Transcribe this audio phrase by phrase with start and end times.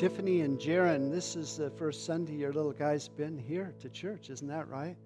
[0.00, 4.30] Tiffany and Jaron, this is the first Sunday your little guy's been here to church,
[4.30, 4.96] isn't that right?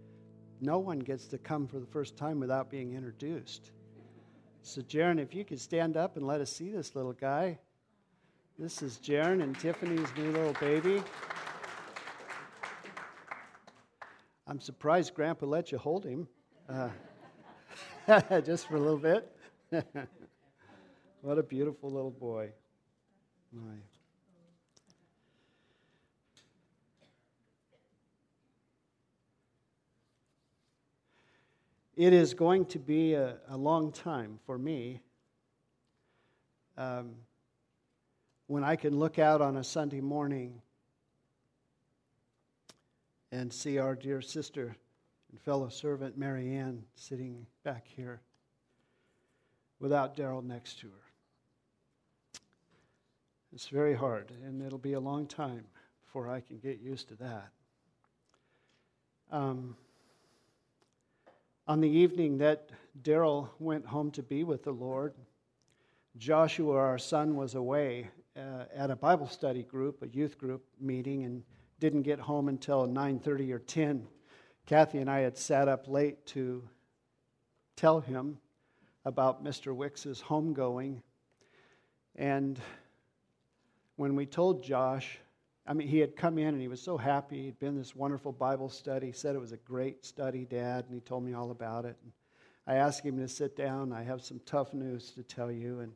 [0.61, 3.73] No one gets to come for the first time without being introduced.
[4.63, 7.59] So, Jaron, if you could stand up and let us see this little guy.
[8.57, 11.03] This is Jaron and Tiffany's new little baby.
[14.47, 16.29] I'm surprised Grandpa let you hold him
[16.69, 16.91] uh,
[18.43, 19.29] just for a little bit.
[21.21, 22.53] what a beautiful little boy.
[23.53, 23.75] My.
[31.97, 35.01] It is going to be a, a long time for me
[36.77, 37.15] um,
[38.49, 40.61] when I can look out on a Sunday morning
[43.31, 44.77] and see our dear sister
[45.31, 48.21] and fellow servant Mary Ann sitting back here
[49.79, 52.41] without Daryl next to her.
[53.53, 55.65] It's very hard, and it'll be a long time
[56.05, 57.51] before I can get used to that.
[59.31, 59.77] Um,
[61.67, 62.71] on the evening that
[63.03, 65.15] Daryl went home to be with the Lord,
[66.17, 71.25] Joshua, our son, was away uh, at a Bible study group, a youth group meeting,
[71.25, 71.43] and
[71.81, 74.07] didn't get home until 9:30 or 10.
[74.67, 76.63] Kathy and I had sat up late to
[77.77, 78.39] tell him
[79.05, 79.75] about Mr.
[79.75, 81.03] Wicks's homegoing,
[82.15, 82.61] and
[83.97, 85.19] when we told Josh,
[85.67, 87.45] I mean, he had come in and he was so happy.
[87.45, 89.07] He'd been this wonderful Bible study.
[89.07, 91.97] He said it was a great study, Dad, and he told me all about it.
[92.03, 92.13] And
[92.67, 93.93] I asked him to sit down.
[93.93, 95.81] I have some tough news to tell you.
[95.81, 95.93] And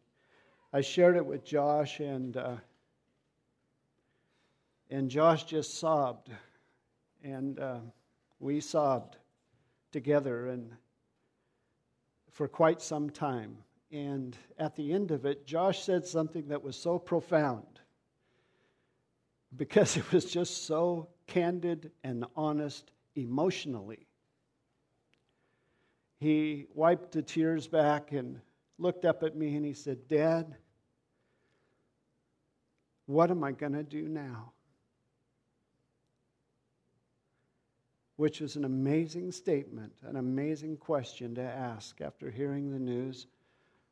[0.72, 2.56] I shared it with Josh, and, uh,
[4.91, 6.30] and Josh just sobbed.
[7.23, 7.80] And uh,
[8.40, 9.18] we sobbed
[9.92, 10.70] together and
[12.33, 13.58] for quite some time.
[13.92, 17.77] And at the end of it, Josh said something that was so profound
[19.57, 24.07] because it was just so candid and honest emotionally.
[26.20, 28.41] He wiped the tears back and
[28.79, 30.57] looked up at me and he said, Dad,
[33.07, 34.53] what am I going to do now?
[38.17, 43.29] Which is an amazing statement, an amazing question to ask after hearing the news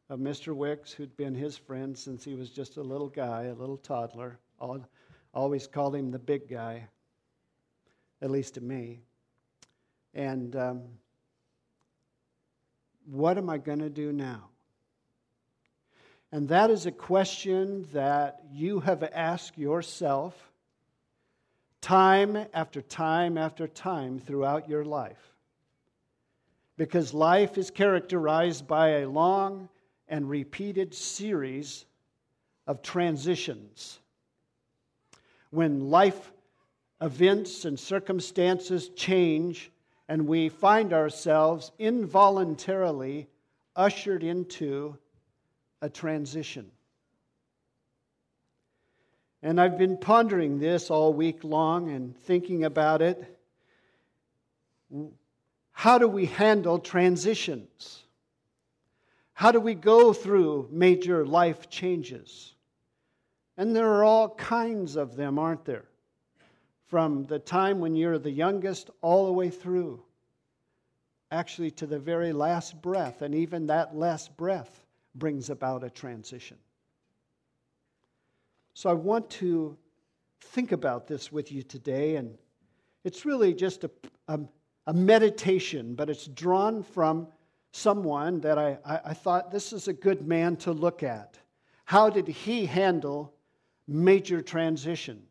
[0.08, 0.54] of Mr.
[0.54, 4.38] Wicks, who'd been his friend since he was just a little guy, a little toddler.
[4.58, 4.84] All,
[5.36, 6.88] always called him the big guy,
[8.22, 9.00] at least to me.
[10.14, 10.82] And um,
[13.04, 14.48] what am I going to do now?
[16.32, 20.34] And that is a question that you have asked yourself
[21.82, 25.34] time after time after time throughout your life.
[26.78, 29.68] Because life is characterized by a long
[30.08, 31.84] and repeated series
[32.66, 34.00] of transitions
[35.56, 36.32] when life
[37.00, 39.72] events and circumstances change
[40.06, 43.26] and we find ourselves involuntarily
[43.74, 44.96] ushered into
[45.80, 46.70] a transition.
[49.42, 53.38] And I've been pondering this all week long and thinking about it.
[55.72, 58.02] How do we handle transitions?
[59.32, 62.55] How do we go through major life changes?
[63.56, 65.86] And there are all kinds of them, aren't there?
[66.86, 70.02] From the time when you're the youngest all the way through,
[71.30, 73.22] actually to the very last breath.
[73.22, 74.84] And even that last breath
[75.14, 76.58] brings about a transition.
[78.74, 79.76] So I want to
[80.40, 82.16] think about this with you today.
[82.16, 82.36] And
[83.04, 83.90] it's really just a,
[84.28, 84.38] a,
[84.86, 87.26] a meditation, but it's drawn from
[87.72, 91.38] someone that I, I, I thought this is a good man to look at.
[91.84, 93.32] How did he handle
[93.86, 95.22] major transition.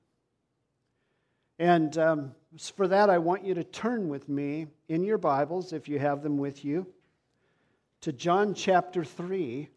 [1.60, 2.36] And um,
[2.76, 6.22] for that, I want you to turn with me in your Bibles, if you have
[6.22, 6.88] them with you,
[8.02, 9.70] to John chapter 3.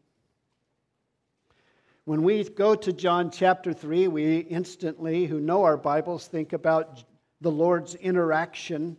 [2.05, 7.05] When we go to John chapter 3, we instantly, who know our Bibles, think about
[7.41, 8.97] the Lord's interaction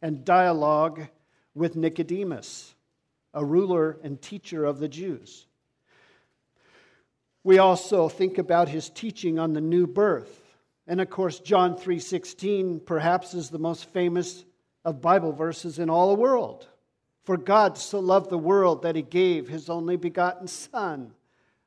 [0.00, 1.08] and dialogue
[1.54, 2.74] with Nicodemus,
[3.34, 5.46] a ruler and teacher of the Jews.
[7.44, 10.40] We also think about his teaching on the new birth.
[10.86, 14.44] And of course, John 3:16 perhaps is the most famous
[14.84, 16.68] of Bible verses in all the world.
[17.24, 21.14] For God so loved the world that he gave his only begotten son,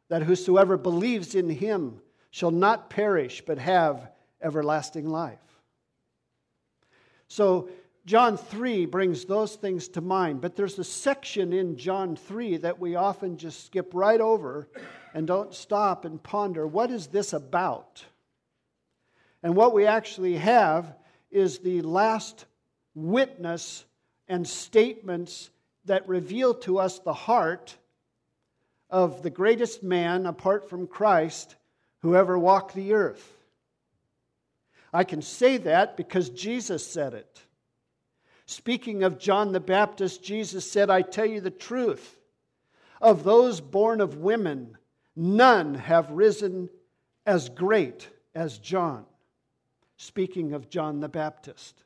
[0.10, 4.12] that whosoever believes in him shall not perish but have
[4.42, 5.62] everlasting life.
[7.28, 7.69] So
[8.06, 12.80] John 3 brings those things to mind, but there's a section in John 3 that
[12.80, 14.68] we often just skip right over
[15.16, 18.06] and don't stop and ponder what is this about?
[19.42, 20.96] And what we actually have
[21.31, 22.46] is the last
[22.94, 23.86] witness
[24.28, 25.50] and statements
[25.86, 27.75] that reveal to us the heart
[28.90, 31.56] of the greatest man apart from Christ
[32.02, 33.36] who ever walked the earth.
[34.94, 37.42] I can say that because Jesus said it.
[38.47, 42.18] Speaking of John the Baptist, Jesus said, I tell you the truth.
[43.01, 44.77] Of those born of women,
[45.15, 46.69] none have risen
[47.25, 49.06] as great as John.
[49.97, 51.83] Speaking of John the Baptist.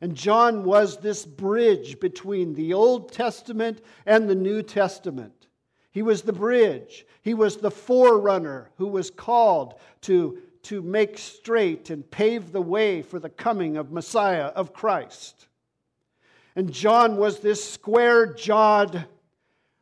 [0.00, 5.46] And John was this bridge between the Old Testament and the New Testament.
[5.92, 7.06] He was the bridge.
[7.22, 13.00] He was the forerunner who was called to, to make straight and pave the way
[13.00, 15.46] for the coming of Messiah, of Christ.
[16.56, 19.06] And John was this square jawed,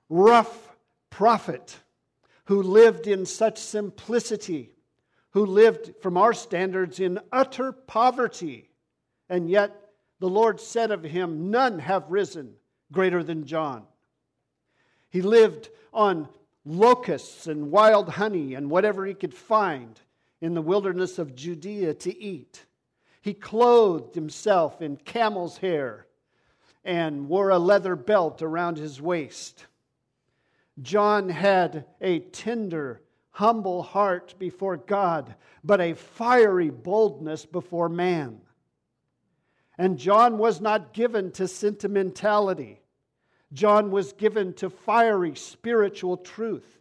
[0.09, 0.75] rough
[1.11, 1.79] prophet
[2.47, 4.71] who lived in such simplicity,
[5.31, 8.71] who lived, from our standards, in utter poverty.
[9.29, 12.55] And yet, the Lord said of him, None have risen
[12.91, 13.85] greater than John.
[15.11, 16.29] He lived on
[16.65, 20.01] locusts and wild honey and whatever he could find
[20.41, 22.65] in the wilderness of Judea to eat.
[23.21, 26.07] He clothed himself in camel's hair
[26.85, 29.67] and wore a leather belt around his waist.
[30.81, 38.41] John had a tender, humble heart before God, but a fiery boldness before man.
[39.79, 42.81] And John was not given to sentimentality.
[43.53, 46.79] John was given to fiery spiritual truth.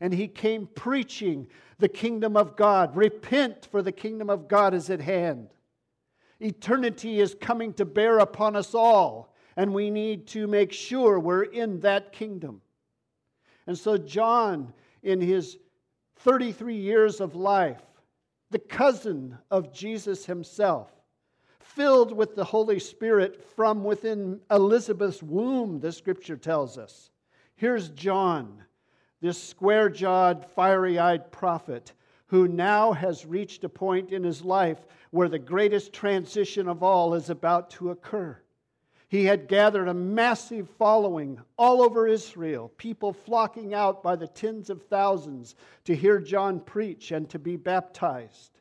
[0.00, 1.46] And he came preaching
[1.78, 2.96] the kingdom of God.
[2.96, 5.48] Repent, for the kingdom of God is at hand.
[6.40, 11.44] Eternity is coming to bear upon us all and we need to make sure we're
[11.44, 12.60] in that kingdom.
[13.66, 14.72] And so, John,
[15.02, 15.58] in his
[16.16, 17.82] 33 years of life,
[18.50, 20.90] the cousin of Jesus himself,
[21.60, 27.10] filled with the Holy Spirit from within Elizabeth's womb, the scripture tells us.
[27.56, 28.62] Here's John,
[29.20, 31.92] this square jawed, fiery eyed prophet
[32.26, 37.14] who now has reached a point in his life where the greatest transition of all
[37.14, 38.36] is about to occur.
[39.14, 44.70] He had gathered a massive following all over Israel, people flocking out by the tens
[44.70, 48.58] of thousands to hear John preach and to be baptized.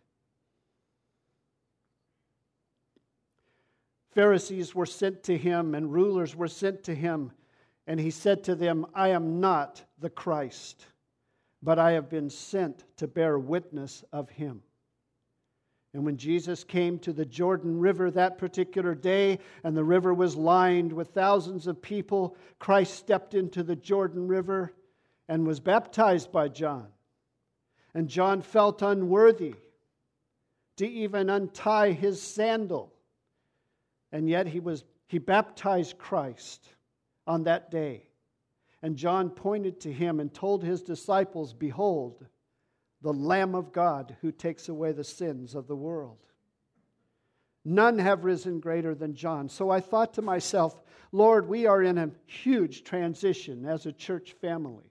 [4.11, 7.31] Pharisees were sent to him and rulers were sent to him,
[7.87, 10.85] and he said to them, I am not the Christ,
[11.63, 14.61] but I have been sent to bear witness of him.
[15.93, 20.35] And when Jesus came to the Jordan River that particular day, and the river was
[20.35, 24.73] lined with thousands of people, Christ stepped into the Jordan River
[25.27, 26.87] and was baptized by John.
[27.93, 29.53] And John felt unworthy
[30.77, 32.91] to even untie his sandal.
[34.11, 36.67] And yet he, was, he baptized Christ
[37.27, 38.07] on that day.
[38.81, 42.25] And John pointed to him and told his disciples, Behold,
[43.03, 46.17] the Lamb of God who takes away the sins of the world.
[47.65, 49.49] None have risen greater than John.
[49.49, 50.81] So I thought to myself,
[51.11, 54.89] Lord, we are in a huge transition as a church family.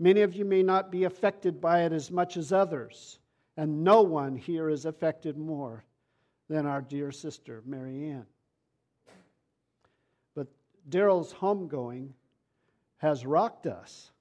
[0.00, 3.18] Many of you may not be affected by it as much as others,
[3.56, 5.84] and no one here is affected more
[6.48, 8.26] than our dear sister, Mary Marianne.
[10.34, 10.46] But
[10.88, 12.10] Daryl's homegoing
[12.98, 14.12] has rocked us.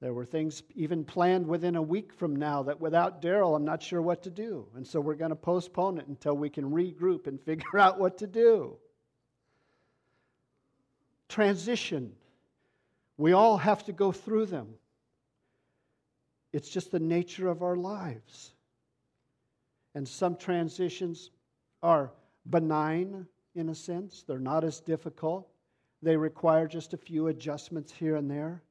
[0.00, 3.82] There were things even planned within a week from now that without Daryl, I'm not
[3.82, 4.66] sure what to do.
[4.74, 8.18] And so we're going to postpone it until we can regroup and figure out what
[8.18, 8.76] to do.
[11.28, 12.12] Transition.
[13.16, 14.74] We all have to go through them.
[16.52, 18.52] It's just the nature of our lives.
[19.94, 21.30] And some transitions
[21.82, 22.12] are
[22.48, 25.48] benign in a sense, they're not as difficult.
[26.02, 28.62] They require just a few adjustments here and there.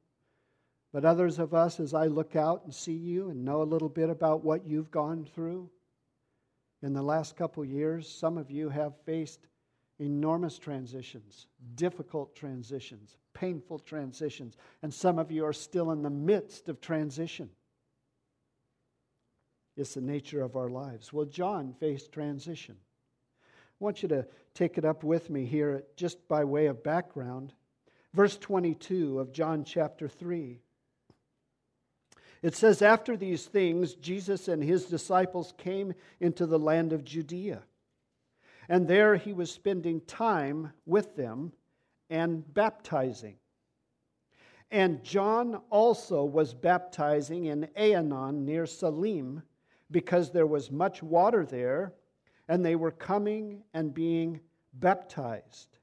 [0.96, 3.90] But others of us, as I look out and see you and know a little
[3.90, 5.68] bit about what you've gone through
[6.80, 9.46] in the last couple years, some of you have faced
[9.98, 16.70] enormous transitions, difficult transitions, painful transitions, and some of you are still in the midst
[16.70, 17.50] of transition.
[19.76, 21.12] It's the nature of our lives.
[21.12, 22.76] Well, John faced transition.
[23.42, 27.52] I want you to take it up with me here, just by way of background.
[28.14, 30.62] Verse 22 of John chapter 3.
[32.42, 37.62] It says, After these things, Jesus and his disciples came into the land of Judea.
[38.68, 41.52] And there he was spending time with them
[42.10, 43.36] and baptizing.
[44.70, 49.42] And John also was baptizing in Aenon near Salim,
[49.90, 51.94] because there was much water there,
[52.48, 54.40] and they were coming and being
[54.72, 55.78] baptized.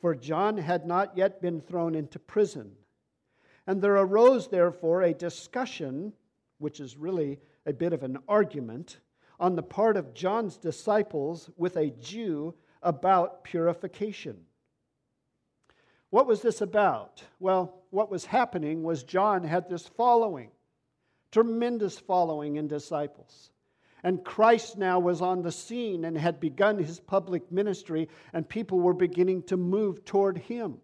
[0.00, 2.72] For John had not yet been thrown into prison.
[3.66, 6.12] And there arose, therefore, a discussion,
[6.58, 8.98] which is really a bit of an argument,
[9.40, 14.44] on the part of John's disciples with a Jew about purification.
[16.10, 17.24] What was this about?
[17.40, 20.50] Well, what was happening was John had this following,
[21.32, 23.50] tremendous following in disciples.
[24.04, 28.78] And Christ now was on the scene and had begun his public ministry, and people
[28.78, 30.76] were beginning to move toward him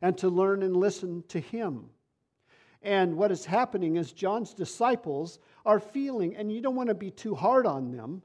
[0.00, 1.90] and to learn and listen to him.
[2.88, 7.10] And what is happening is John's disciples are feeling, and you don't want to be
[7.10, 8.22] too hard on them,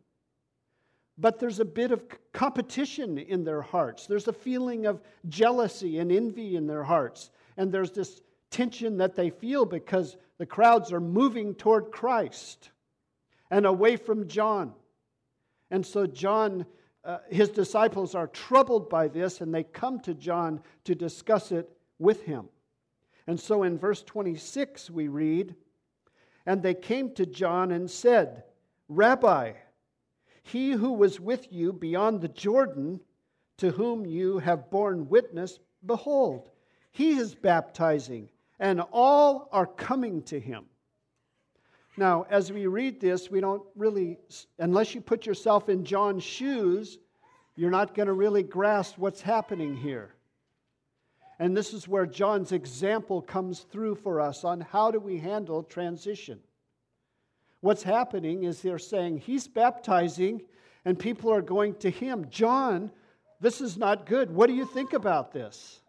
[1.17, 4.07] but there's a bit of competition in their hearts.
[4.07, 7.29] There's a feeling of jealousy and envy in their hearts.
[7.57, 12.69] And there's this tension that they feel because the crowds are moving toward Christ
[13.51, 14.71] and away from John.
[15.71, 16.65] And so, John,
[17.03, 21.69] uh, his disciples are troubled by this and they come to John to discuss it
[21.99, 22.47] with him.
[23.27, 25.55] And so in verse 26, we read,
[26.45, 28.43] And they came to John and said,
[28.89, 29.53] Rabbi,
[30.43, 32.99] he who was with you beyond the Jordan,
[33.57, 36.49] to whom you have borne witness, behold,
[36.91, 40.65] he is baptizing, and all are coming to him.
[41.95, 44.17] Now, as we read this, we don't really,
[44.59, 46.97] unless you put yourself in John's shoes,
[47.55, 50.15] you're not going to really grasp what's happening here.
[51.43, 55.61] And this is where John's example comes through for us on how do we handle
[55.61, 56.39] transition.
[57.59, 60.43] What's happening is they're saying he's baptizing
[60.85, 62.27] and people are going to him.
[62.29, 62.91] John,
[63.41, 64.31] this is not good.
[64.31, 65.81] What do you think about this?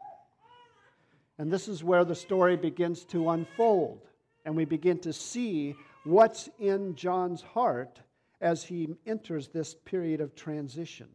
[1.38, 4.08] And this is where the story begins to unfold.
[4.44, 8.00] And we begin to see what's in John's heart
[8.40, 11.10] as he enters this period of transition.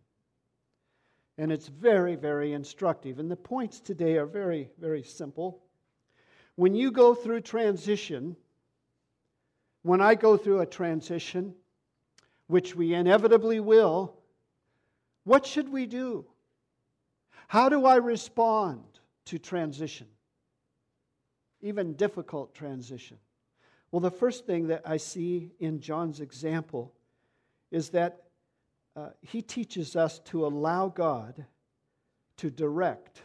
[1.39, 3.17] And it's very, very instructive.
[3.17, 5.63] And the points today are very, very simple.
[6.55, 8.35] When you go through transition,
[9.83, 11.55] when I go through a transition,
[12.47, 14.17] which we inevitably will,
[15.23, 16.25] what should we do?
[17.47, 18.83] How do I respond
[19.25, 20.07] to transition?
[21.61, 23.17] Even difficult transition.
[23.91, 26.93] Well, the first thing that I see in John's example
[27.71, 28.23] is that
[28.95, 31.45] uh, he teaches us to allow God
[32.37, 33.21] to direct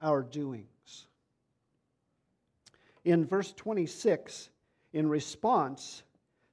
[0.00, 1.06] our doings.
[3.04, 4.50] In verse 26,
[4.92, 6.02] in response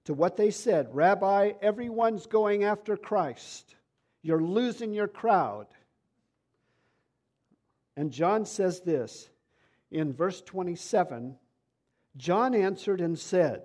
[0.05, 3.75] to what they said, Rabbi, everyone's going after Christ.
[4.21, 5.67] You're losing your crowd.
[7.95, 9.29] And John says this
[9.91, 11.37] in verse 27
[12.17, 13.63] John answered and said,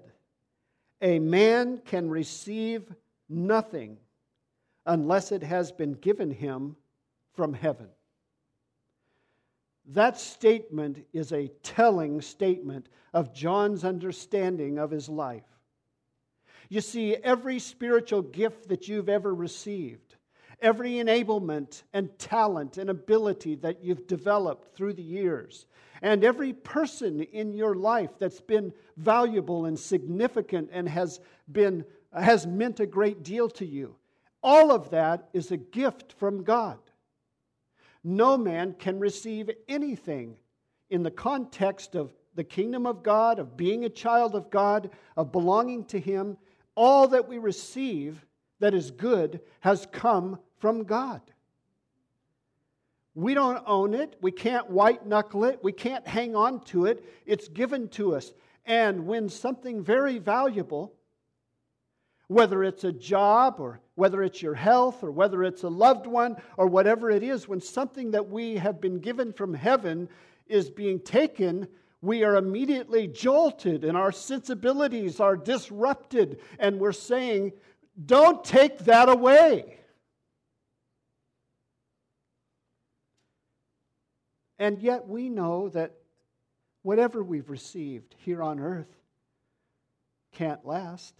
[1.01, 2.93] A man can receive
[3.29, 3.99] nothing
[4.87, 6.77] unless it has been given him
[7.33, 7.89] from heaven.
[9.87, 15.45] That statement is a telling statement of John's understanding of his life.
[16.69, 20.17] You see, every spiritual gift that you've ever received,
[20.63, 25.67] every enablement and talent and ability that you've developed through the years,
[26.01, 31.21] and every person in your life that's been valuable and significant and has,
[31.53, 31.85] been,
[32.19, 33.95] has meant a great deal to you,
[34.45, 36.79] all of that is a gift from God.
[38.05, 40.37] No man can receive anything
[40.91, 45.33] in the context of the kingdom of God, of being a child of God, of
[45.33, 46.37] belonging to Him.
[46.75, 48.25] All that we receive
[48.61, 51.23] that is good has come from God.
[53.15, 54.17] We don't own it.
[54.21, 55.61] We can't white knuckle it.
[55.63, 57.05] We can't hang on to it.
[57.25, 58.33] It's given to us.
[58.67, 60.93] And when something very valuable,
[62.27, 66.37] whether it's a job or whether it's your health or whether it's a loved one
[66.57, 70.09] or whatever it is, when something that we have been given from heaven
[70.47, 71.69] is being taken,
[72.01, 77.53] we are immediately jolted and our sensibilities are disrupted, and we're saying,
[78.05, 79.79] Don't take that away.
[84.59, 85.95] And yet we know that
[86.83, 88.95] whatever we've received here on earth
[90.33, 91.15] can't last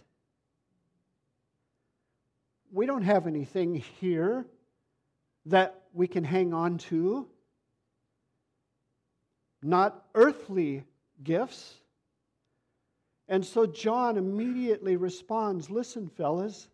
[2.75, 4.45] we don't have anything here
[5.45, 7.25] that we can hang on to,
[9.63, 10.83] not earthly
[11.23, 11.75] gifts.
[13.29, 16.67] And so John immediately responds Listen, fellas,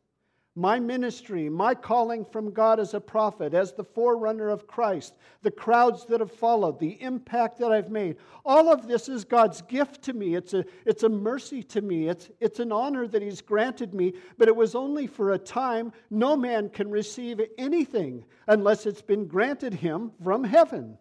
[0.56, 5.52] my ministry, my calling from God as a prophet, as the forerunner of Christ, the
[5.52, 8.18] crowds that have followed, the impact that I've made.
[8.44, 10.36] All of this is God's gift to me.
[10.36, 12.10] It's a, it's a mercy to me.
[12.10, 15.94] It's, it's an honor that He's granted me, but it was only for a time.
[16.10, 20.98] No man can receive anything unless it's been granted him from heaven.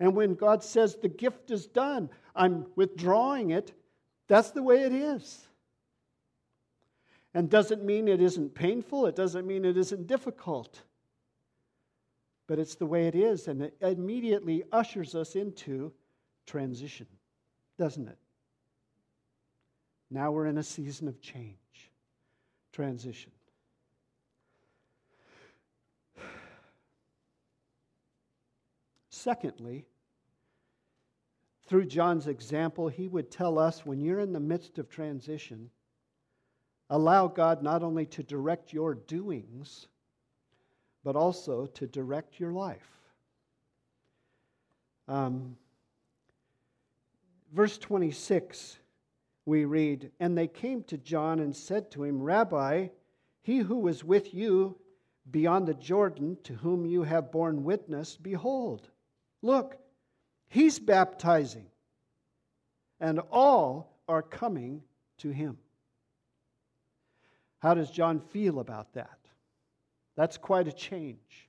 [0.00, 3.72] And when God says the gift is done, I'm withdrawing it,
[4.28, 5.47] that's the way it is.
[7.38, 10.82] And doesn't mean it isn't painful, it doesn't mean it isn't difficult.
[12.48, 15.92] But it's the way it is, and it immediately ushers us into
[16.46, 17.06] transition,
[17.78, 18.18] doesn't it?
[20.10, 21.92] Now we're in a season of change,
[22.72, 23.30] transition.
[29.10, 29.84] Secondly,
[31.68, 35.70] through John's example, he would tell us when you're in the midst of transition,
[36.90, 39.88] Allow God not only to direct your doings,
[41.04, 42.88] but also to direct your life.
[45.06, 45.56] Um,
[47.52, 48.78] verse 26,
[49.44, 52.88] we read, And they came to John and said to him, Rabbi,
[53.42, 54.76] he who was with you
[55.30, 58.88] beyond the Jordan, to whom you have borne witness, behold,
[59.42, 59.76] look,
[60.48, 61.66] he's baptizing,
[63.00, 64.82] and all are coming
[65.18, 65.58] to him.
[67.60, 69.18] How does John feel about that?
[70.16, 71.48] That's quite a change.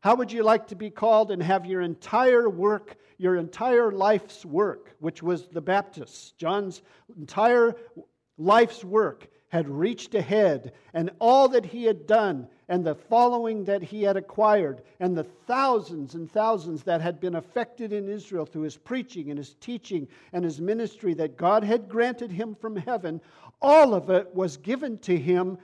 [0.00, 4.44] How would you like to be called and have your entire work, your entire life's
[4.44, 6.82] work, which was the Baptist, John's
[7.16, 7.76] entire
[8.36, 13.82] life's work had reached ahead, and all that he had done, and the following that
[13.82, 18.62] he had acquired, and the thousands and thousands that had been affected in Israel through
[18.62, 23.20] his preaching and his teaching and his ministry that God had granted him from heaven,
[23.62, 25.58] all of it was given to him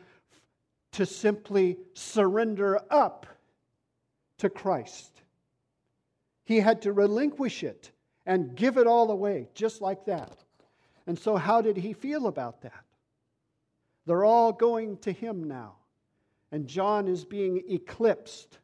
[0.93, 3.27] to simply surrender up
[4.39, 5.23] to Christ.
[6.45, 7.91] He had to relinquish it
[8.25, 10.45] and give it all away, just like that.
[11.07, 12.85] And so, how did he feel about that?
[14.07, 15.75] They're all going to him now.
[16.53, 18.59] And John is being eclipsed.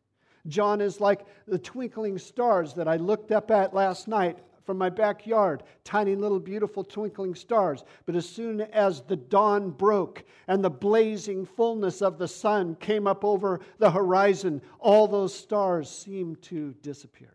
[0.46, 4.88] John is like the twinkling stars that I looked up at last night from my
[4.88, 7.84] backyard, tiny little beautiful twinkling stars.
[8.06, 13.06] But as soon as the dawn broke and the blazing fullness of the sun came
[13.06, 17.34] up over the horizon, all those stars seemed to disappear.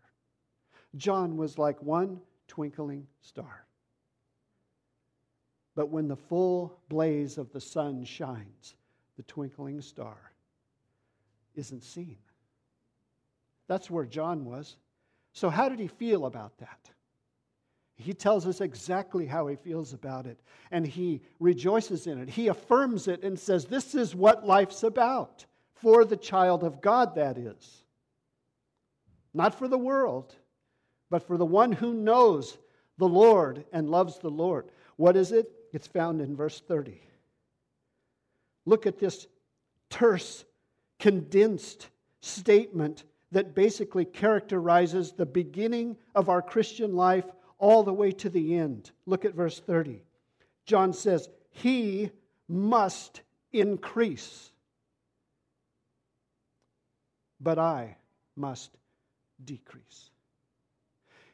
[0.96, 3.64] John was like one twinkling star.
[5.76, 8.74] But when the full blaze of the sun shines,
[9.16, 10.32] the twinkling star
[11.54, 12.18] isn't seen.
[13.68, 14.76] That's where John was.
[15.32, 16.90] So, how did he feel about that?
[18.00, 22.28] He tells us exactly how he feels about it, and he rejoices in it.
[22.28, 27.14] He affirms it and says, This is what life's about, for the child of God,
[27.16, 27.82] that is.
[29.34, 30.34] Not for the world,
[31.10, 32.58] but for the one who knows
[32.98, 34.70] the Lord and loves the Lord.
[34.96, 35.50] What is it?
[35.72, 37.00] It's found in verse 30.
[38.66, 39.26] Look at this
[39.88, 40.44] terse,
[40.98, 41.88] condensed
[42.20, 47.24] statement that basically characterizes the beginning of our Christian life
[47.60, 48.90] all the way to the end.
[49.06, 50.02] Look at verse 30.
[50.66, 52.10] John says, He
[52.48, 53.20] must
[53.52, 54.50] increase,
[57.38, 57.96] but I
[58.34, 58.70] must
[59.44, 60.10] decrease.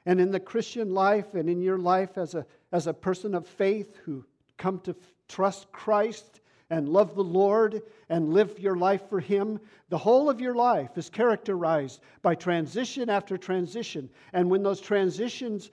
[0.04, 3.46] And in the Christian life and in your life as a, as a person of
[3.46, 4.24] faith who
[4.56, 4.94] come to
[5.28, 10.40] trust Christ and love the Lord and live your life for Him, the whole of
[10.40, 14.08] your life is characterized by transition after transition.
[14.32, 15.70] And when those transitions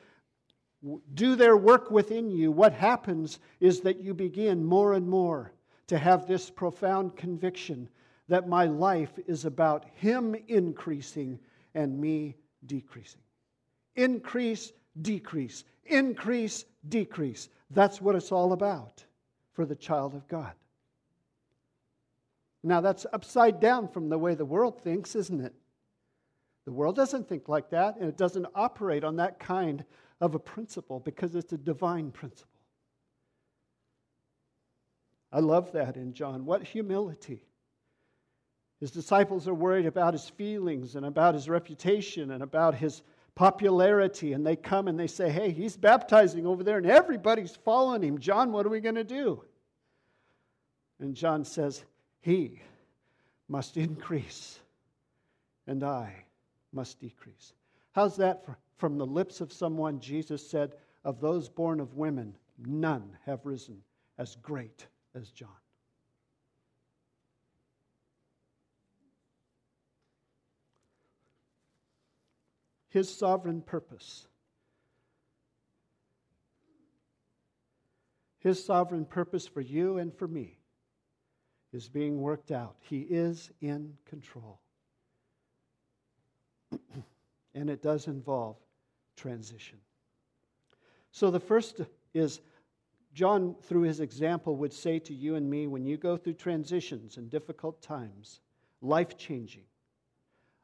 [1.13, 5.53] do their work within you, what happens is that you begin more and more
[5.87, 7.89] to have this profound conviction
[8.27, 11.39] that my life is about Him increasing
[11.75, 13.21] and me decreasing.
[13.95, 15.63] Increase, decrease.
[15.85, 17.49] Increase, decrease.
[17.69, 19.03] That's what it's all about
[19.53, 20.53] for the child of God.
[22.63, 25.53] Now, that's upside down from the way the world thinks, isn't it?
[26.65, 29.83] The world doesn't think like that, and it doesn't operate on that kind
[30.23, 32.47] of a principle because it's a divine principle.
[35.33, 36.45] I love that in John.
[36.45, 37.43] What humility.
[38.79, 43.01] His disciples are worried about his feelings and about his reputation and about his
[43.35, 48.01] popularity, and they come and they say, Hey, he's baptizing over there, and everybody's following
[48.01, 48.17] him.
[48.17, 49.43] John, what are we going to do?
[51.01, 51.83] And John says,
[52.21, 52.61] He
[53.49, 54.59] must increase,
[55.67, 56.13] and I
[56.71, 57.51] must decrease.
[57.91, 62.35] How's that for, from the lips of someone, Jesus said, Of those born of women,
[62.57, 63.81] none have risen
[64.17, 65.49] as great as John.
[72.89, 74.27] His sovereign purpose.
[78.37, 80.59] His sovereign purpose for you and for me
[81.71, 82.75] is being worked out.
[82.81, 84.59] He is in control
[87.55, 88.57] and it does involve
[89.15, 89.77] transition.
[91.11, 91.81] So the first
[92.13, 92.41] is
[93.13, 97.17] John, through his example, would say to you and me when you go through transitions
[97.17, 98.39] and difficult times,
[98.81, 99.65] life changing,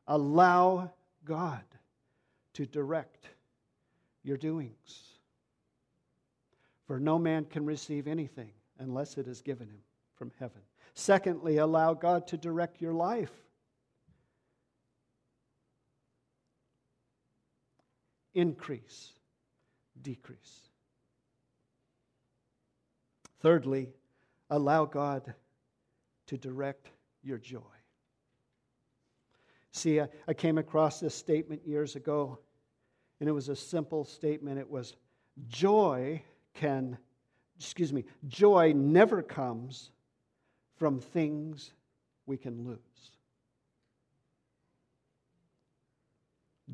[0.07, 0.91] allow
[1.25, 1.63] God
[2.53, 3.27] to direct
[4.23, 5.19] your doings.
[6.87, 8.49] For no man can receive anything
[8.79, 9.81] unless it is given him
[10.15, 10.61] from heaven.
[10.95, 13.31] Secondly, allow God to direct your life.
[18.39, 19.11] Increase,
[20.01, 20.69] decrease.
[23.41, 23.89] Thirdly,
[24.49, 25.33] allow God
[26.27, 26.89] to direct
[27.21, 27.59] your joy.
[29.73, 32.39] See, I, I, came across this statement years ago,
[33.19, 34.57] and it was a simple statement.
[34.57, 34.95] It was
[35.49, 36.23] joy
[36.53, 36.97] can,
[37.59, 39.91] excuse me, joy never comes
[40.77, 41.73] from things
[42.25, 43.18] we can lose.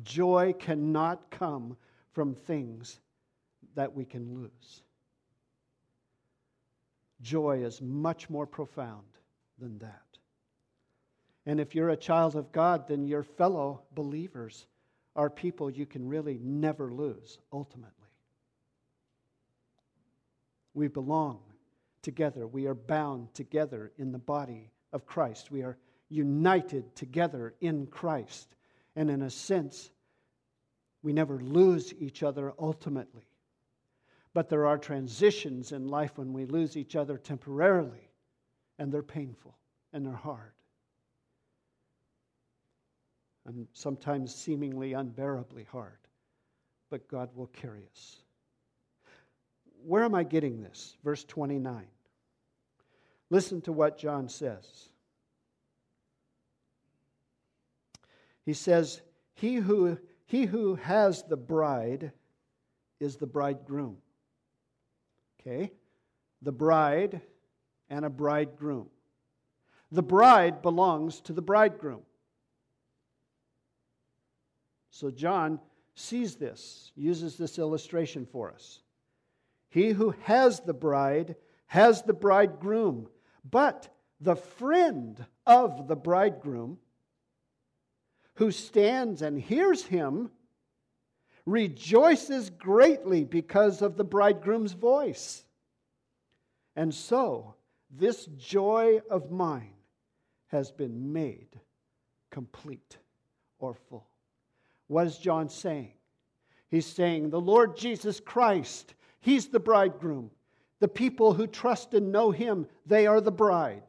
[0.02, 1.76] Joy cannot come
[2.12, 3.00] from things
[3.74, 4.82] that we can lose.
[7.22, 9.06] Joy is much more profound
[9.58, 10.02] than that.
[11.46, 14.66] And if you're a child of God, then your fellow believers
[15.14, 17.92] are people you can really never lose, ultimately.
[20.74, 21.38] We belong
[22.02, 22.46] together.
[22.46, 25.50] We are bound together in the body of Christ.
[25.50, 25.78] We are
[26.10, 28.55] united together in Christ.
[28.96, 29.90] And in a sense,
[31.02, 33.28] we never lose each other ultimately.
[34.34, 38.10] But there are transitions in life when we lose each other temporarily,
[38.78, 39.56] and they're painful
[39.92, 40.52] and they're hard.
[43.46, 45.98] And sometimes seemingly unbearably hard.
[46.90, 48.16] But God will carry us.
[49.84, 50.96] Where am I getting this?
[51.04, 51.86] Verse 29.
[53.30, 54.88] Listen to what John says.
[58.46, 59.02] He says,
[59.34, 62.12] He who, he who has the bride
[63.00, 63.98] is the bridegroom.
[65.40, 65.72] Okay?
[66.40, 67.20] The bride
[67.90, 68.88] and a bridegroom.
[69.90, 72.02] The bride belongs to the bridegroom.
[74.90, 75.60] So John
[75.94, 78.80] sees this, uses this illustration for us.
[79.68, 83.08] He who has the bride has the bridegroom,
[83.48, 83.88] but
[84.20, 86.78] the friend of the bridegroom
[88.36, 90.30] who stands and hears him
[91.44, 95.44] rejoices greatly because of the bridegroom's voice.
[96.74, 97.54] And so,
[97.90, 99.72] this joy of mine
[100.48, 101.48] has been made
[102.30, 102.98] complete
[103.58, 104.06] or full.
[104.88, 105.92] What is John saying?
[106.68, 110.30] He's saying, The Lord Jesus Christ, He's the bridegroom.
[110.78, 113.84] The people who trust and know Him, they are the bride.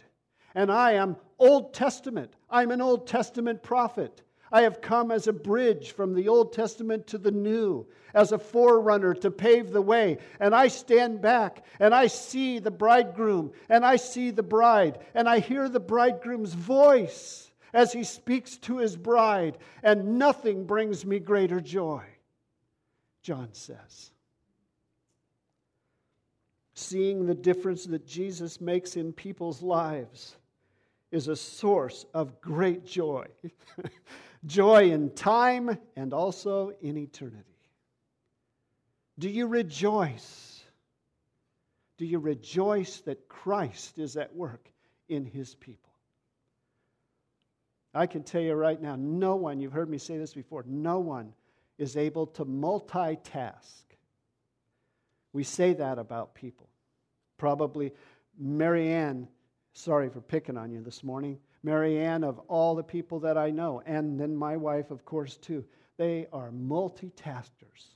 [0.56, 2.34] And I am Old Testament.
[2.50, 4.22] I'm an Old Testament prophet.
[4.52, 8.40] I have come as a bridge from the Old Testament to the New, as a
[8.40, 10.18] forerunner to pave the way.
[10.40, 15.28] And I stand back and I see the bridegroom and I see the bride and
[15.28, 19.58] I hear the bridegroom's voice as he speaks to his bride.
[19.84, 22.04] And nothing brings me greater joy,
[23.22, 24.12] John says.
[26.74, 30.38] Seeing the difference that Jesus makes in people's lives
[31.12, 33.26] is a source of great joy.
[34.46, 37.44] joy in time and also in eternity.
[39.20, 40.64] Do you rejoice?
[41.98, 44.70] Do you rejoice that Christ is at work
[45.10, 45.92] in his people?
[47.94, 51.00] I can tell you right now, no one, you've heard me say this before, no
[51.00, 51.34] one
[51.80, 53.84] is able to multitask.
[55.34, 56.70] We say that about people.
[57.38, 57.94] Probably
[58.38, 59.28] Marianne,
[59.74, 63.82] sorry for picking on you this morning, Marianne, of all the people that I know,
[63.86, 65.66] and then my wife, of course, too,
[65.98, 67.96] they are multitaskers.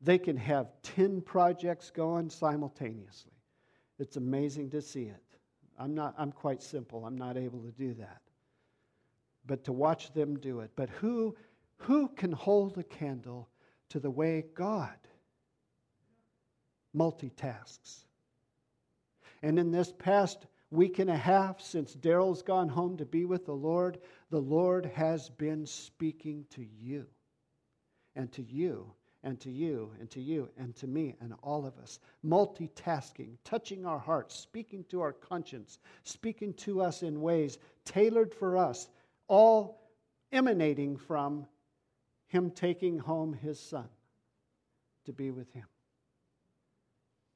[0.00, 3.32] They can have 10 projects going simultaneously.
[3.98, 5.22] It's amazing to see it.
[5.78, 8.20] I'm, not, I'm quite simple, I'm not able to do that.
[9.46, 10.70] But to watch them do it.
[10.76, 11.36] But who,
[11.76, 13.48] who can hold a candle
[13.90, 14.96] to the way God
[16.96, 18.04] multitasks?
[19.42, 23.46] And in this past week and a half since Daryl's gone home to be with
[23.46, 23.98] the Lord,
[24.30, 27.06] the Lord has been speaking to you
[28.16, 31.78] and to you and to you and to you and to me and all of
[31.78, 32.00] us.
[32.26, 38.56] Multitasking, touching our hearts, speaking to our conscience, speaking to us in ways tailored for
[38.56, 38.88] us,
[39.28, 39.80] all
[40.32, 41.46] emanating from
[42.26, 43.88] Him taking home His Son
[45.04, 45.66] to be with Him.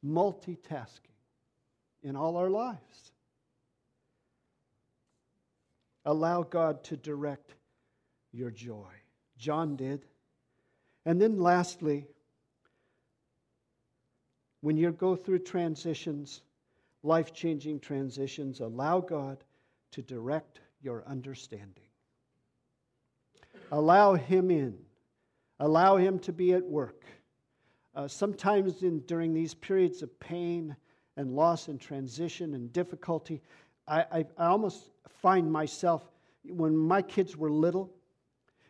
[0.05, 1.15] Multitasking
[2.03, 3.13] in all our lives.
[6.09, 7.53] Allow God to direct
[8.33, 8.89] your joy.
[9.37, 10.07] John did.
[11.05, 12.07] And then, lastly,
[14.63, 16.41] when you go through transitions,
[17.03, 19.45] life changing transitions, allow God
[19.91, 21.85] to direct your understanding.
[23.71, 24.79] Allow Him in,
[25.61, 27.05] allow Him to be at work.
[27.95, 30.75] Uh, sometimes in, during these periods of pain
[31.19, 33.43] and loss and transition and difficulty,
[33.89, 34.91] I, I, I almost
[35.23, 36.03] find myself,
[36.45, 37.91] when my kids were little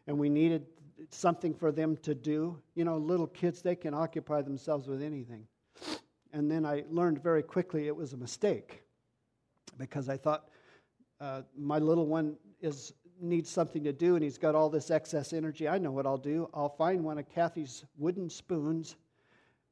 [0.07, 0.67] and we needed
[1.11, 5.47] something for them to do, you know, little kids, they can occupy themselves with anything.
[6.33, 8.83] And then I learned very quickly it was a mistake
[9.79, 10.49] because I thought
[11.21, 15.33] uh, my little one is needs something to do and he's got all this excess
[15.33, 15.69] energy.
[15.69, 16.49] I know what I'll do.
[16.55, 18.95] I'll find one of Kathy's wooden spoons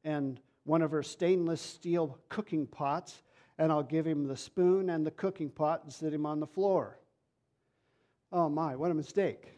[0.03, 3.21] and one of her stainless steel cooking pots,
[3.57, 6.47] and I'll give him the spoon and the cooking pot and sit him on the
[6.47, 6.99] floor.
[8.31, 9.53] Oh my, what a mistake.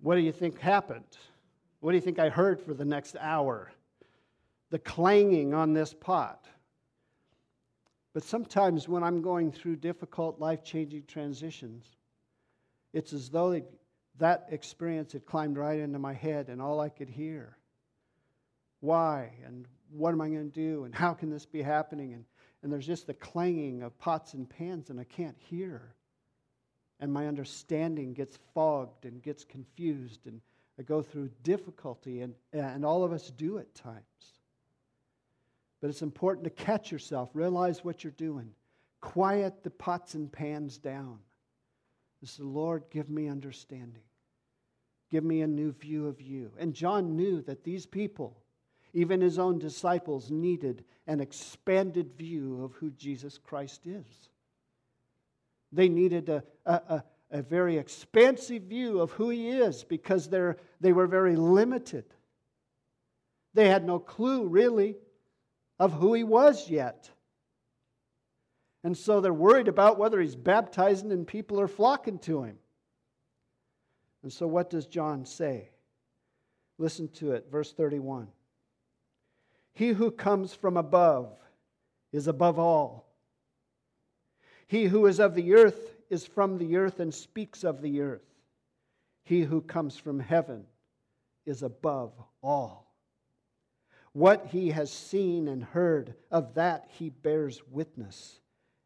[0.00, 1.16] What do you think happened?
[1.80, 3.72] What do you think I heard for the next hour?
[4.70, 6.46] The clanging on this pot.
[8.12, 11.96] But sometimes when I'm going through difficult, life changing transitions,
[12.92, 13.60] it's as though
[14.18, 17.56] that experience had climbed right into my head and all I could hear.
[18.80, 19.30] Why?
[19.46, 20.84] And what am I going to do?
[20.84, 22.14] And how can this be happening?
[22.14, 22.24] And,
[22.62, 25.94] and there's just the clanging of pots and pans, and I can't hear.
[27.00, 30.40] And my understanding gets fogged and gets confused, and
[30.78, 34.04] I go through difficulty, and, and all of us do at times.
[35.80, 38.50] But it's important to catch yourself, realize what you're doing,
[39.00, 41.18] quiet the pots and pans down.
[42.20, 44.02] This is, Lord, give me understanding.
[45.10, 46.52] Give me a new view of you.
[46.58, 48.36] And John knew that these people,
[48.92, 54.28] even his own disciples, needed an expanded view of who Jesus Christ is.
[55.72, 61.06] They needed a, a, a, very expansive view of who he is because they were
[61.06, 62.04] very limited.
[63.54, 64.96] They had no clue, really,
[65.78, 67.10] of who he was yet.
[68.82, 72.58] And so they're worried about whether he's baptizing and people are flocking to him.
[74.22, 75.70] And so, what does John say?
[76.78, 78.28] Listen to it, verse 31.
[79.72, 81.32] He who comes from above
[82.12, 83.06] is above all.
[84.66, 88.26] He who is of the earth is from the earth and speaks of the earth.
[89.24, 90.66] He who comes from heaven
[91.46, 92.92] is above all.
[94.12, 98.40] What he has seen and heard, of that he bears witness,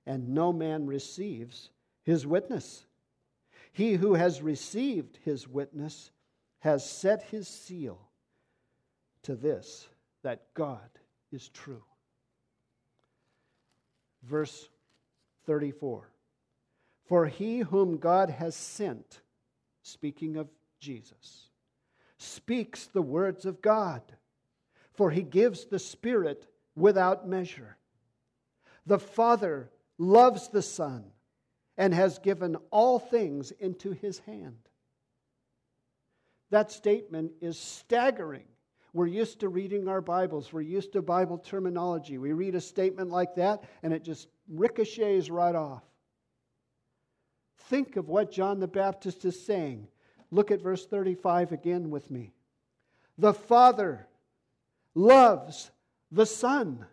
[0.06, 1.70] and no man receives
[2.02, 2.84] his witness.
[3.72, 6.10] He who has received his witness
[6.60, 7.98] has set his seal
[9.22, 9.88] to this
[10.24, 10.90] that God
[11.32, 11.82] is true.
[14.24, 14.68] Verse
[15.46, 16.10] 34
[17.06, 19.20] For he whom God has sent,
[19.82, 20.48] speaking of
[20.80, 21.48] Jesus,
[22.18, 24.02] speaks the words of God
[24.94, 27.76] for he gives the Spirit without measure.
[28.86, 31.04] The Father loves the Son
[31.76, 34.58] and has given all things into his hand.
[36.50, 38.46] That statement is staggering.
[38.94, 42.16] We're used to reading our Bibles, we're used to Bible terminology.
[42.16, 45.82] We read a statement like that and it just ricochets right off.
[47.68, 49.88] Think of what John the Baptist is saying.
[50.30, 52.32] Look at verse 35 again with me.
[53.18, 54.06] The Father
[54.94, 55.72] loves
[56.12, 56.86] the Son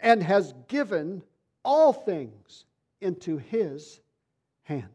[0.00, 1.22] and has given
[1.64, 2.64] all things
[3.00, 4.00] into his
[4.64, 4.88] hand.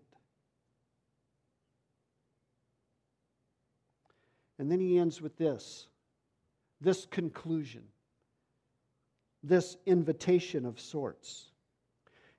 [4.60, 5.88] And then he ends with this
[6.80, 7.84] this conclusion,
[9.42, 11.50] this invitation of sorts.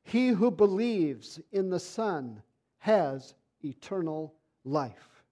[0.02, 2.42] He who believes in the Son
[2.78, 5.24] has eternal life.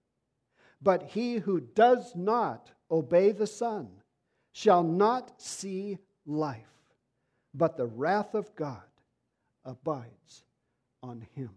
[0.81, 3.89] But he who does not obey the Son
[4.51, 6.93] shall not see life,
[7.53, 8.81] but the wrath of God
[9.65, 10.43] abides
[11.01, 11.49] on him.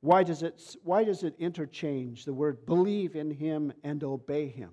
[0.00, 4.70] Why does it, why does it interchange the word believe in him and obey him?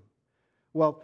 [0.73, 1.03] Well,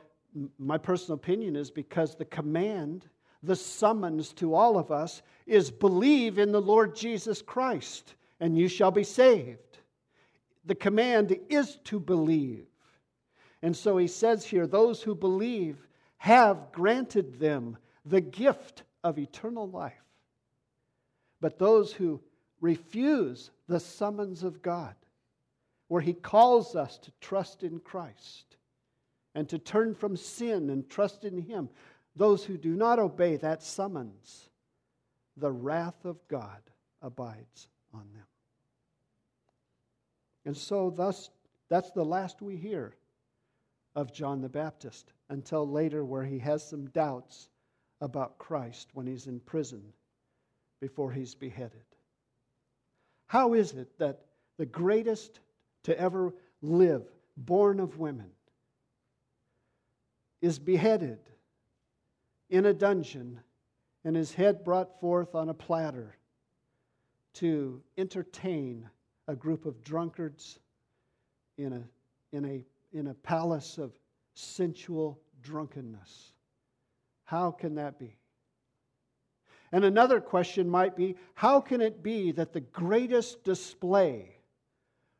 [0.57, 3.07] my personal opinion is because the command,
[3.41, 8.67] the summons to all of us is believe in the Lord Jesus Christ and you
[8.67, 9.79] shall be saved.
[10.65, 12.67] The command is to believe.
[13.61, 19.69] And so he says here those who believe have granted them the gift of eternal
[19.69, 19.93] life.
[21.41, 22.21] But those who
[22.61, 24.95] refuse the summons of God
[25.87, 28.57] where he calls us to trust in Christ
[29.35, 31.69] and to turn from sin and trust in him.
[32.15, 34.49] Those who do not obey that summons,
[35.37, 36.61] the wrath of God
[37.01, 38.25] abides on them.
[40.45, 41.29] And so, thus,
[41.69, 42.95] that's the last we hear
[43.95, 47.49] of John the Baptist until later, where he has some doubts
[48.01, 49.83] about Christ when he's in prison
[50.81, 51.88] before he's beheaded.
[53.29, 54.25] How is it that
[54.57, 55.39] the greatest
[55.83, 57.03] to ever live,
[57.37, 58.31] born of women,
[60.41, 61.19] is beheaded
[62.49, 63.39] in a dungeon
[64.03, 66.17] and his head brought forth on a platter
[67.35, 68.89] to entertain
[69.27, 70.57] a group of drunkards
[71.59, 72.65] in a, in a,
[72.97, 73.91] in a palace of
[74.33, 76.33] sensual drunkenness.
[77.25, 78.18] How can that be?
[79.71, 84.35] And another question might be how can it be that the greatest display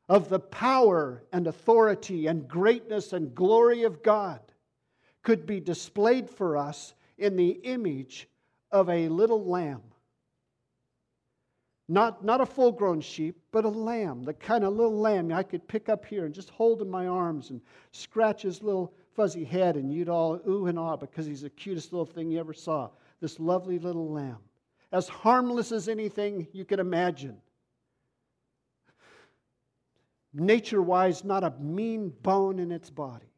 [0.08, 4.40] of the power and authority and greatness and glory of God
[5.22, 8.28] could be displayed for us in the image
[8.72, 9.84] of a little lamb?
[11.88, 15.42] Not, not a full grown sheep, but a lamb, the kind of little lamb I
[15.42, 19.44] could pick up here and just hold in my arms and scratch his little fuzzy
[19.44, 22.54] head, and you'd all ooh and ah because he's the cutest little thing you ever
[22.54, 22.90] saw.
[23.20, 24.38] This lovely little lamb.
[24.92, 27.38] As harmless as anything you could imagine.
[30.34, 33.32] Nature wise, not a mean bone in its body.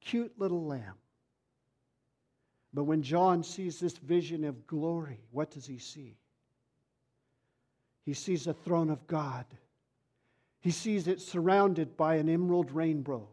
[0.00, 0.94] Cute little lamb.
[2.72, 6.18] But when John sees this vision of glory, what does he see?
[8.04, 9.46] He sees a throne of God.
[10.60, 13.28] He sees it surrounded by an emerald rainbow.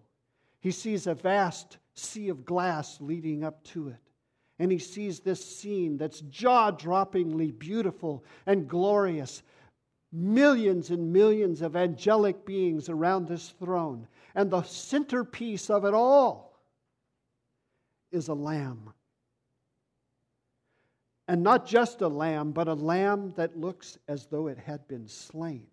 [0.62, 4.03] He sees a vast sea of glass leading up to it.
[4.60, 9.44] And he sees this scene that's jaw droppingly beautiful and glorious.
[10.12, 14.08] Millions and millions of angelic beings around this throne.
[14.36, 16.60] And the centerpiece of it all
[18.12, 18.94] is a lamb
[21.28, 25.08] and not just a lamb, but a lamb that looks as though it had been
[25.08, 25.68] slain.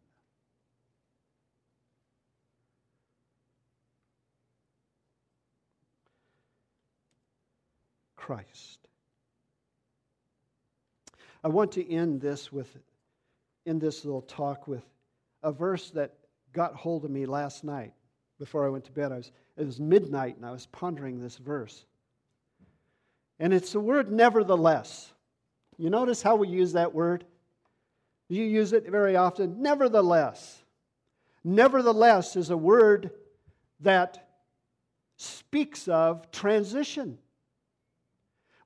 [8.31, 8.79] Christ.
[11.43, 12.79] I want to end this with,
[13.67, 14.85] in this little talk, with
[15.43, 16.15] a verse that
[16.53, 17.93] got hold of me last night
[18.39, 19.11] before I went to bed.
[19.11, 21.85] I was, it was midnight and I was pondering this verse.
[23.41, 25.11] And it's the word nevertheless.
[25.77, 27.25] You notice how we use that word?
[28.29, 29.61] You use it very often.
[29.61, 30.63] Nevertheless.
[31.43, 33.11] Nevertheless is a word
[33.81, 34.25] that
[35.17, 37.19] speaks of transition.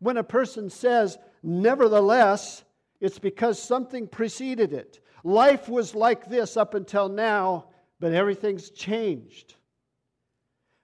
[0.05, 2.63] When a person says, nevertheless,
[3.01, 5.01] it's because something preceded it.
[5.25, 7.69] Life was like this up until now,
[8.01, 9.55] but everything's changed.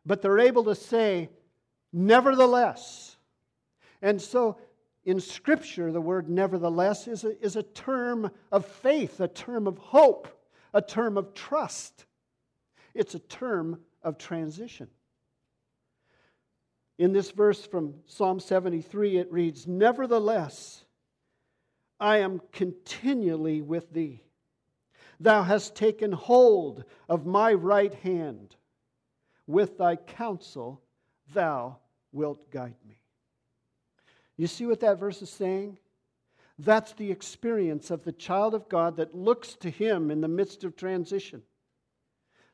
[0.07, 1.29] But they're able to say,
[1.93, 3.19] nevertheless.
[4.01, 4.57] And so
[5.05, 9.77] in Scripture, the word nevertheless is a, is a term of faith, a term of
[9.77, 10.29] hope,
[10.73, 12.07] a term of trust.
[12.95, 14.89] It's a term of transition.
[17.01, 20.85] In this verse from Psalm 73, it reads, Nevertheless,
[21.99, 24.23] I am continually with thee.
[25.19, 28.55] Thou hast taken hold of my right hand.
[29.47, 30.83] With thy counsel,
[31.33, 31.79] thou
[32.13, 33.01] wilt guide me.
[34.37, 35.79] You see what that verse is saying?
[36.59, 40.65] That's the experience of the child of God that looks to Him in the midst
[40.65, 41.45] of transition,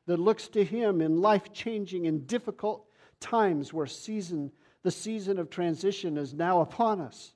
[0.05, 2.86] that looks to Him in life changing and difficult
[3.19, 4.51] times where season,
[4.83, 7.33] the season of transition is now upon us.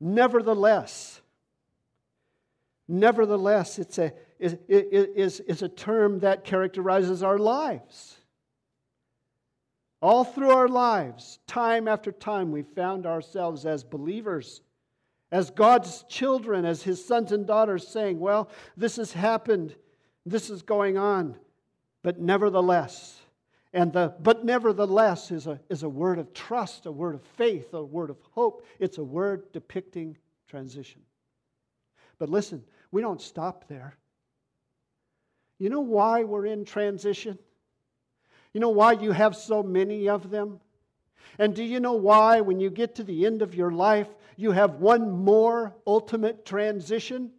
[0.00, 1.20] Nevertheless,
[2.86, 8.18] nevertheless, it's a, is, is, is a term that characterizes our lives.
[10.02, 14.60] All through our lives, time after time, we found ourselves as believers,
[15.32, 19.74] as God's children, as His sons and daughters, saying, Well, this has happened,
[20.26, 21.36] this is going on,
[22.06, 23.20] but nevertheless.
[23.72, 27.74] And the but nevertheless is a, is a word of trust, a word of faith,
[27.74, 28.64] a word of hope.
[28.78, 31.02] It's a word depicting transition.
[32.20, 33.96] But listen, we don't stop there.
[35.58, 37.40] You know why we're in transition?
[38.52, 40.60] You know why you have so many of them?
[41.40, 44.52] And do you know why, when you get to the end of your life, you
[44.52, 47.32] have one more ultimate transition?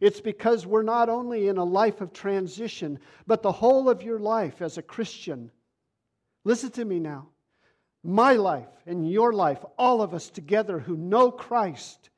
[0.00, 4.18] It's because we're not only in a life of transition, but the whole of your
[4.18, 5.50] life as a Christian.
[6.44, 7.28] Listen to me now.
[8.04, 12.10] My life and your life, all of us together who know Christ,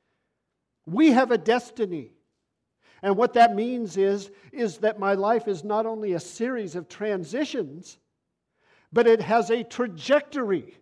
[0.87, 2.13] we have a destiny.
[3.03, 6.89] And what that means is, is that my life is not only a series of
[6.89, 7.99] transitions,
[8.93, 10.77] but it has a trajectory.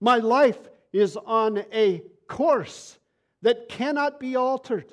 [0.00, 0.58] My life
[0.92, 2.98] is on a course
[3.42, 4.92] that cannot be altered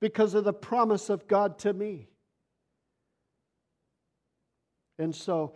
[0.00, 2.08] because of the promise of God to me.
[4.98, 5.54] And so,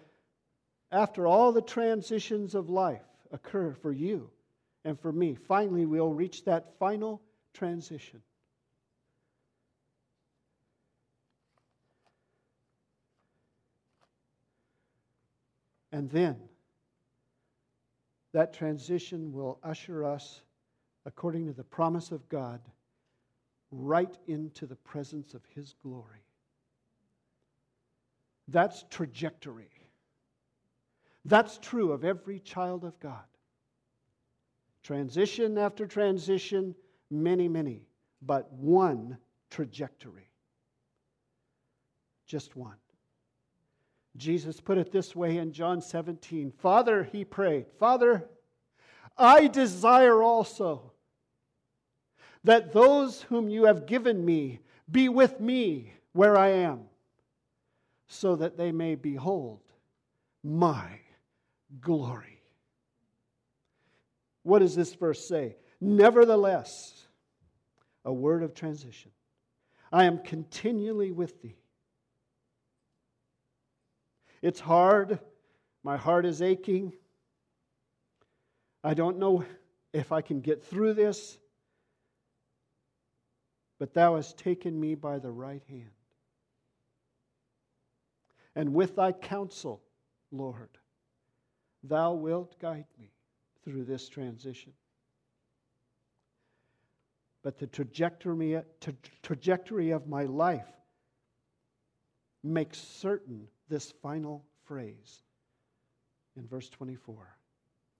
[0.90, 4.30] after all the transitions of life occur for you
[4.84, 7.22] and for me, finally we'll reach that final
[7.54, 8.22] transition.
[15.92, 16.36] And then
[18.32, 20.40] that transition will usher us,
[21.04, 22.60] according to the promise of God,
[23.72, 26.24] right into the presence of His glory.
[28.46, 29.70] That's trajectory.
[31.24, 33.24] That's true of every child of God.
[34.82, 36.74] Transition after transition,
[37.10, 37.86] many, many,
[38.20, 39.16] but one
[39.50, 40.28] trajectory.
[42.26, 42.76] Just one.
[44.16, 48.28] Jesus put it this way in John 17 Father, he prayed, Father,
[49.16, 50.91] I desire also
[52.44, 56.80] that those whom you have given me be with me where I am,
[58.06, 59.60] so that they may behold
[60.42, 61.00] my
[61.80, 62.42] glory.
[64.42, 65.56] What does this verse say?
[65.80, 67.06] Nevertheless,
[68.04, 69.10] a word of transition.
[69.92, 71.56] I am continually with thee
[74.42, 75.20] it's hard.
[75.84, 76.92] My heart is aching.
[78.82, 79.44] I don't know
[79.92, 81.38] if I can get through this.
[83.82, 85.90] But thou hast taken me by the right hand.
[88.54, 89.82] And with thy counsel,
[90.30, 90.68] Lord,
[91.82, 93.10] thou wilt guide me
[93.64, 94.72] through this transition.
[97.42, 98.62] But the trajectory,
[99.20, 100.70] trajectory of my life
[102.44, 105.24] makes certain this final phrase
[106.36, 107.36] in verse 24.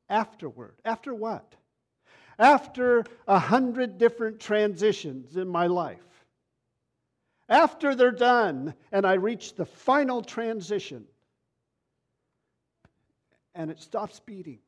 [0.09, 0.77] Afterward.
[0.85, 1.57] After what?
[2.43, 6.27] After a hundred different transitions in my life.
[7.49, 11.05] After they're done and I reach the final transition
[13.55, 14.59] and it stops beating.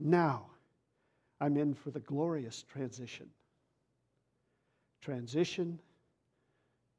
[0.00, 0.46] Now
[1.38, 3.28] I'm in for the glorious transition.
[5.02, 5.78] Transition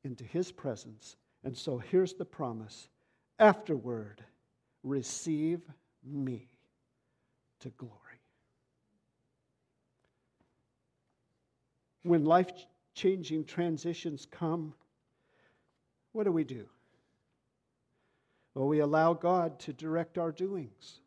[0.03, 2.89] into His presence and so here's the promise
[3.39, 4.24] afterward,
[4.84, 5.61] receive
[6.05, 6.47] me
[7.61, 8.03] to glory.
[12.04, 12.51] When life
[12.93, 14.74] changing transitions come,
[16.12, 16.66] what do we do?
[18.54, 20.99] Well, we allow God to direct our doings.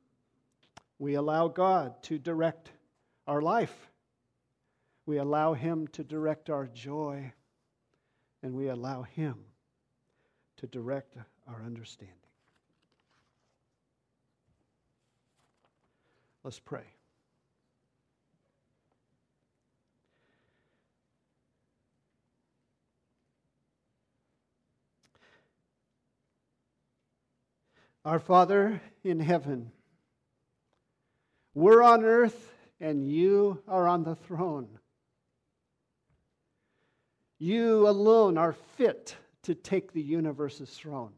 [0.98, 2.72] We allow God to direct
[3.26, 3.90] our life.
[5.04, 7.32] We allow Him to direct our joy.
[8.42, 9.36] And we allow Him
[10.56, 11.16] to direct
[11.46, 12.14] our understanding.
[16.42, 16.95] Let's pray.
[28.06, 29.72] Our Father in heaven,
[31.54, 34.68] we're on earth and you are on the throne.
[37.40, 41.14] You alone are fit to take the universe's throne.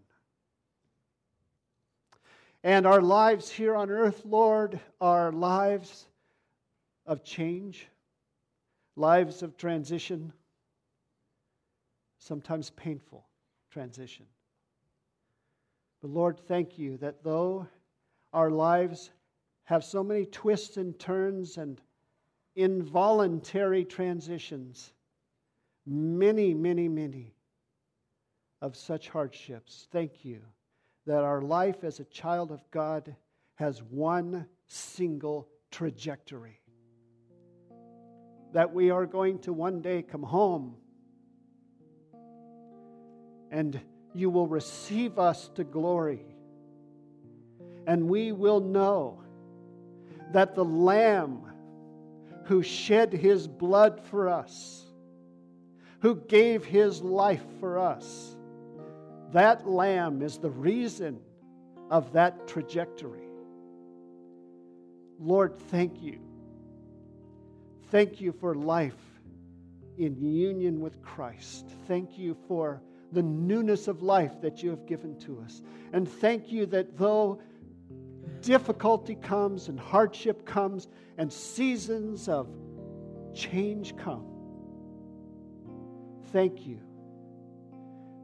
[2.65, 6.07] And our lives here on earth, Lord, are lives
[7.05, 7.87] of change,
[8.97, 10.33] lives of transition,
[12.17, 13.27] sometimes painful
[13.71, 14.25] transition.
[16.09, 17.67] But Lord, thank you that though
[18.33, 19.11] our lives
[19.65, 21.83] have so many twists and turns and
[22.57, 24.95] involuntary transitions,
[25.85, 27.35] many, many, many,
[28.63, 29.87] of such hardships.
[29.93, 30.41] Thank you
[31.05, 33.15] that our life as a child of God
[33.57, 36.63] has one single trajectory.
[38.55, 40.77] That we are going to one day come home
[43.51, 43.79] and
[44.15, 46.25] you will receive us to glory.
[47.87, 49.23] And we will know
[50.33, 51.49] that the Lamb
[52.49, 54.87] who shed his blood for us,
[56.01, 58.37] who gave his life for us,
[59.33, 61.21] that lamb is the reason
[61.91, 63.29] of that trajectory.
[65.21, 66.21] Lord, thank you.
[67.91, 68.97] Thank you for life
[69.99, 71.67] in union with Christ.
[71.87, 72.81] Thank you for
[73.13, 75.63] the newness of life that you have given to us.
[75.93, 77.41] And thank you that though
[78.43, 82.49] difficulty comes and hardship comes and seasons of
[83.35, 84.25] change come,
[86.33, 86.81] Thank you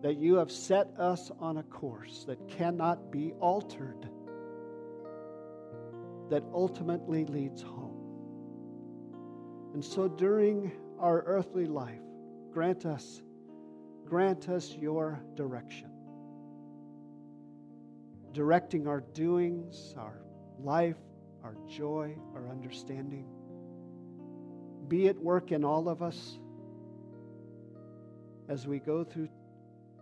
[0.03, 4.07] that you have set us on a course that cannot be altered,
[6.29, 7.97] that ultimately leads home.
[9.73, 12.03] And so during our earthly life,
[12.53, 13.23] grant us,
[14.07, 15.91] grant us your direction.
[18.33, 20.21] Directing our doings, our
[20.59, 20.97] life,
[21.43, 23.27] our joy, our understanding.
[24.89, 26.39] Be at work in all of us
[28.49, 29.29] as we go through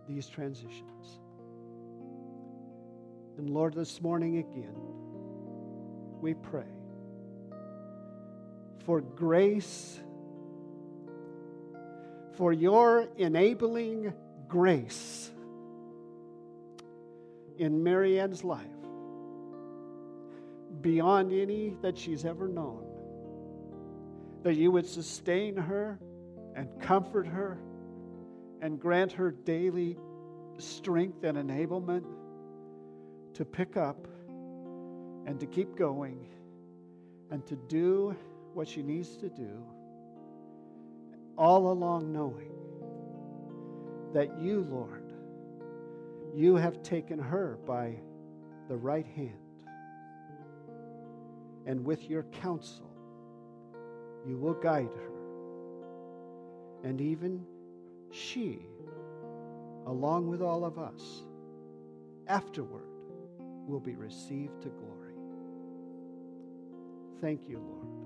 [0.07, 1.19] these transitions.
[3.37, 4.75] And Lord, this morning again,
[6.21, 6.67] we pray
[8.85, 9.99] for grace,
[12.35, 14.13] for your enabling
[14.47, 15.31] grace
[17.57, 18.67] in Marianne's life
[20.81, 22.83] beyond any that she's ever known.
[24.43, 25.99] That you would sustain her
[26.55, 27.57] and comfort her
[28.61, 29.97] and grant her daily
[30.57, 32.05] strength and enablement
[33.33, 34.07] to pick up
[35.25, 36.27] and to keep going
[37.31, 38.15] and to do
[38.53, 39.63] what she needs to do,
[41.37, 42.51] all along knowing
[44.13, 45.11] that you, Lord,
[46.35, 47.95] you have taken her by
[48.67, 49.37] the right hand,
[51.65, 52.89] and with your counsel,
[54.25, 55.09] you will guide her.
[56.83, 57.45] And even
[58.11, 58.65] she,
[59.85, 61.23] along with all of us,
[62.27, 62.87] afterward
[63.67, 65.13] will be received to glory.
[67.21, 68.02] Thank you, Lord.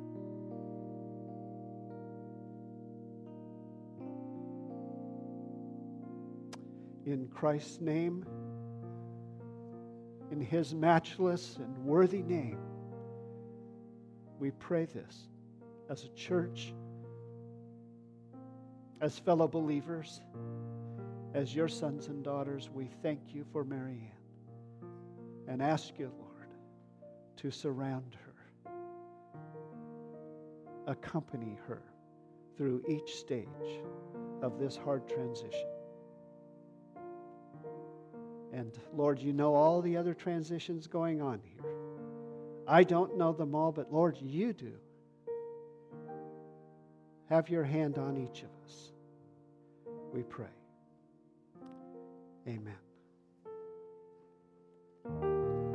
[7.08, 8.26] In Christ's name,
[10.30, 12.60] in his matchless and worthy name,
[14.40, 15.30] we pray this
[15.90, 16.74] as a church
[19.00, 20.20] as fellow believers,
[21.34, 24.12] as your sons and daughters, we thank you for Marianne
[25.48, 26.50] and ask you, Lord,
[27.38, 28.18] to surround
[28.66, 28.72] her,
[30.88, 31.84] accompany her
[32.58, 33.48] through each stage
[34.42, 35.70] of this hard transition.
[38.58, 41.64] And Lord, you know all the other transitions going on here.
[42.68, 44.74] I don't know them all, but Lord, you do.
[47.30, 48.94] Have your hand on each of us.
[50.12, 50.48] We pray.
[52.48, 52.87] Amen.